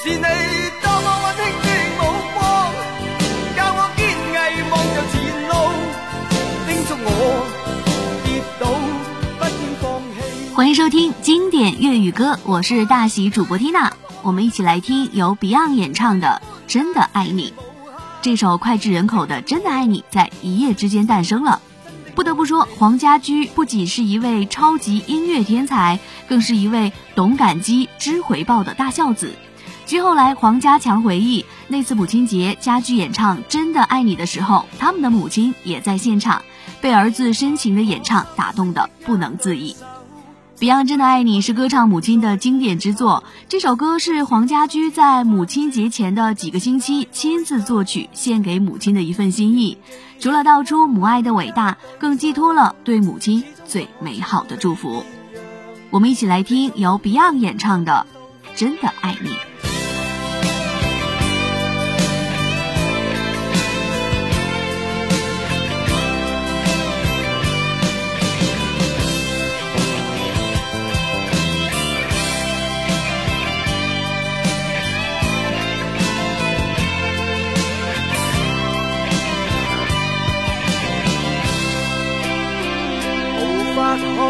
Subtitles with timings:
[0.00, 0.28] 是你教我
[1.02, 1.08] 我
[3.76, 4.06] 望前
[5.48, 5.52] 路，
[6.68, 6.90] 叮嘱
[8.22, 8.26] 跌
[8.60, 8.74] 倒不
[9.80, 9.82] 放
[10.54, 13.90] 欢迎收听经典粤语歌，我是大喜主播 Tina。
[14.22, 16.40] 我们一起来听由 Beyond 演唱的
[16.72, 17.50] 《真的爱你》
[18.22, 21.60] 这首脍炙人口的《真的爱你》在一夜之间诞生了。
[22.14, 29.32] 不得不说，黄家驹不仅是一位超级音乐天才，更是一位懂感激、知回报的大孝子。
[29.88, 36.42] 据后来黄家强回忆，那次母亲节，家驹演唱《真的爱你》的时候，他们的母亲也在现场，
[36.78, 39.74] 被儿子深情的演唱打动的不能自已。
[40.60, 49.74] Beyond《真的爱你》是歌唱母亲的经典之作，这首歌是黄家驹在母亲节前的几个星期亲自作曲，献给母亲的一份心意。
[50.20, 55.02] 除了道出母爱的伟大，更寄托了对母亲最美好的祝福。
[55.90, 58.06] 我们一起来听由 Beyond 演唱的
[58.58, 59.30] 《真的爱你》。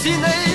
[0.00, 0.49] しない